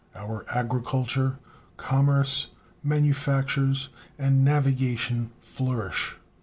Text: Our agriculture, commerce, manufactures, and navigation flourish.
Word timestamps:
Our 0.15 0.47
agriculture, 0.51 1.37
commerce, 1.77 2.47
manufactures, 2.83 3.89
and 4.17 4.43
navigation 4.43 5.29
flourish. 5.41 6.15